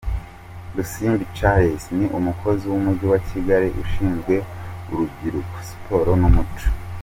[0.75, 4.33] Rusimbi Charles, ni umukozi w’Umujyi wa Kigali Ushinzwe
[4.91, 6.67] Urubyiruko, Siporo n’Umuco.